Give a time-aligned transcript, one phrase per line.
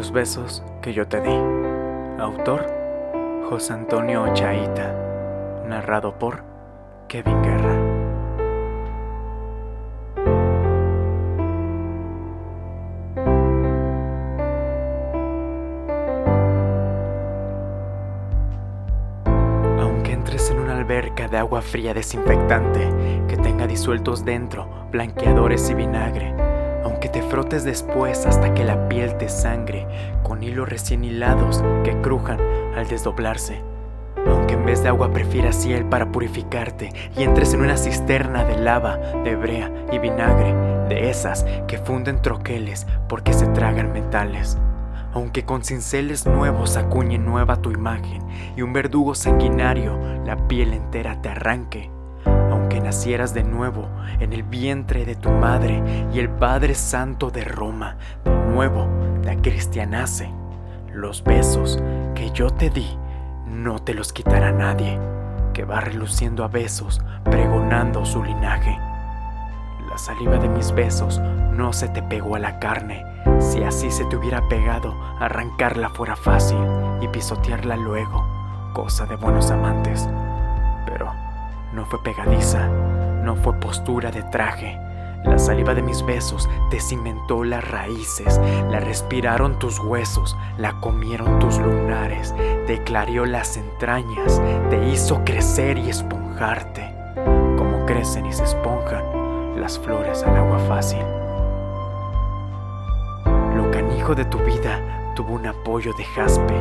[0.00, 1.36] Los besos que yo te di.
[2.18, 2.64] Autor
[3.50, 4.94] José Antonio Ochaíta.
[5.68, 6.42] Narrado por
[7.06, 7.74] Kevin Guerra.
[19.82, 22.88] Aunque entres en una alberca de agua fría desinfectante
[23.28, 26.39] que tenga disueltos dentro blanqueadores y vinagre,
[27.48, 29.86] después hasta que la piel te sangre
[30.22, 32.38] con hilos recién hilados que crujan
[32.76, 33.62] al desdoblarse.
[34.26, 38.58] Aunque en vez de agua prefieras ciel para purificarte y entres en una cisterna de
[38.58, 40.52] lava, de brea y vinagre,
[40.88, 44.58] de esas que funden troqueles porque se tragan metales.
[45.12, 48.22] Aunque con cinceles nuevos acuñe nueva tu imagen
[48.56, 51.90] y un verdugo sanguinario la piel entera te arranque
[52.90, 55.80] nacieras de nuevo en el vientre de tu madre
[56.12, 58.88] y el Padre Santo de Roma de nuevo
[59.22, 60.28] te cristianase,
[60.92, 61.80] los besos
[62.16, 62.98] que yo te di
[63.46, 64.98] no te los quitará nadie,
[65.54, 68.76] que va reluciendo a besos pregonando su linaje.
[69.88, 71.20] La saliva de mis besos
[71.52, 73.04] no se te pegó a la carne,
[73.38, 76.58] si así se te hubiera pegado, arrancarla fuera fácil
[77.00, 78.26] y pisotearla luego,
[78.72, 80.08] cosa de buenos amantes.
[80.86, 81.19] Pero
[81.72, 82.68] no fue pegadiza,
[83.22, 84.78] no fue postura de traje.
[85.24, 88.40] La saliva de mis besos te cimentó las raíces,
[88.70, 92.34] la respiraron tus huesos, la comieron tus lunares,
[92.66, 94.40] te clarió las entrañas,
[94.70, 96.94] te hizo crecer y esponjarte,
[97.58, 99.04] como crecen y se esponjan
[99.60, 101.04] las flores al agua fácil.
[103.54, 106.54] Lo canijo de tu vida tuvo un apoyo de jaspe,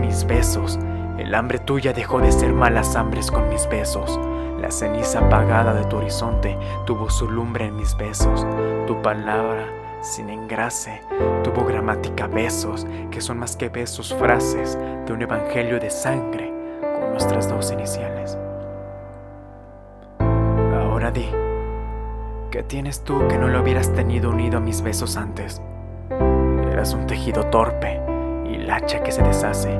[0.00, 0.78] mis besos,
[1.18, 4.20] el hambre tuya dejó de ser malas hambres con mis besos.
[4.64, 8.46] La ceniza apagada de tu horizonte tuvo su lumbre en mis besos.
[8.86, 9.66] Tu palabra,
[10.00, 11.02] sin engrase,
[11.42, 16.50] tuvo gramática besos, que son más que besos frases de un evangelio de sangre
[16.80, 18.38] con nuestras dos iniciales.
[20.18, 21.28] Ahora di,
[22.50, 25.60] ¿qué tienes tú que no lo hubieras tenido unido a mis besos antes?
[26.72, 28.00] Eras un tejido torpe
[28.46, 29.78] y lacha que se deshace,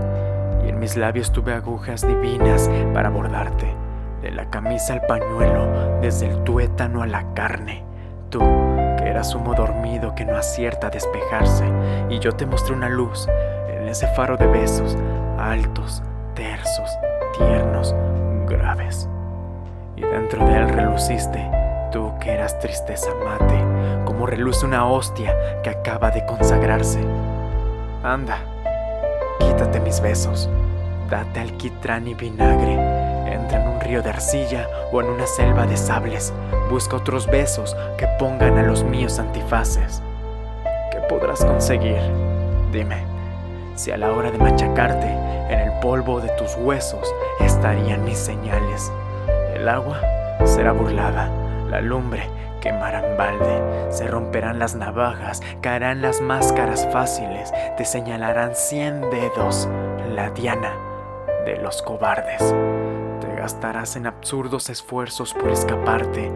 [0.63, 3.84] y en mis labios tuve agujas divinas para bordarte
[4.25, 7.85] de la camisa al pañuelo, desde el tuétano a la carne.
[8.31, 8.41] Tú,
[8.97, 11.67] que eras humo dormido que no acierta a despejarse,
[12.09, 13.29] y yo te mostré una luz
[13.69, 14.97] en ese faro de besos,
[15.39, 16.03] altos,
[16.35, 16.91] tersos,
[17.37, 17.95] tiernos,
[18.49, 19.09] graves.
[19.95, 21.47] Y dentro de él reluciste,
[21.93, 23.63] tú que eras tristeza mate,
[24.07, 27.01] como reluce una hostia que acaba de consagrarse.
[28.03, 28.39] Anda,
[29.39, 30.49] quítate mis besos,
[31.11, 32.94] date alquitrán y vinagre
[33.45, 36.33] entra en un río de arcilla o en una selva de sables.
[36.71, 40.03] Busca otros besos que pongan a los míos antifaces.
[40.91, 42.01] ¿Qué podrás conseguir?
[42.73, 43.05] Dime,
[43.75, 45.09] si a la hora de machacarte
[45.53, 48.91] en el polvo de tus huesos estarían mis señales.
[49.55, 50.01] El agua
[50.45, 51.29] será burlada,
[51.69, 52.29] la lumbre
[52.61, 59.69] quemará en balde, se romperán las navajas, caerán las máscaras fáciles, te señalarán cien dedos,
[60.15, 60.73] la diana
[61.45, 62.55] de los cobardes
[63.45, 66.33] gastarás en absurdos esfuerzos por escaparte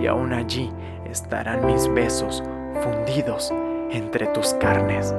[0.00, 0.70] y aún allí
[1.10, 2.40] estarán mis besos
[2.84, 3.52] fundidos
[3.90, 5.12] entre tus carnes.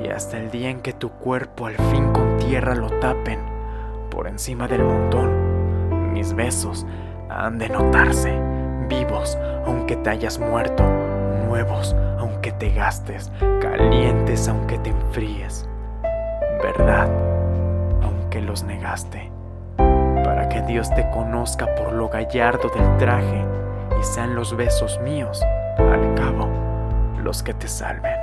[0.00, 3.40] Y hasta el día en que tu cuerpo al fin con tierra lo tapen
[4.08, 6.86] por encima del montón, mis besos
[7.28, 8.40] han de notarse
[8.88, 9.36] vivos
[9.66, 10.84] aunque te hayas muerto,
[11.48, 15.68] nuevos aunque te gastes, calientes aunque te enfríes,
[16.62, 17.10] verdad
[18.00, 19.37] aunque los negaste
[20.58, 23.44] que Dios te conozca por lo gallardo del traje
[24.00, 25.40] y sean los besos míos,
[25.76, 26.48] al cabo,
[27.22, 28.17] los que te salven.